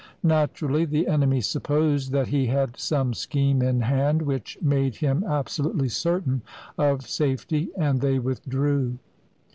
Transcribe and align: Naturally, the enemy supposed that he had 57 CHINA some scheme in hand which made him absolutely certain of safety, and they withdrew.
Naturally, 0.23 0.85
the 0.85 1.07
enemy 1.07 1.41
supposed 1.41 2.11
that 2.11 2.29
he 2.29 2.47
had 2.47 2.69
57 2.69 2.73
CHINA 2.75 2.79
some 2.81 3.13
scheme 3.13 3.61
in 3.61 3.81
hand 3.81 4.23
which 4.23 4.57
made 4.59 4.95
him 4.95 5.23
absolutely 5.23 5.89
certain 5.89 6.41
of 6.75 7.07
safety, 7.07 7.69
and 7.77 8.01
they 8.01 8.17
withdrew. 8.17 8.97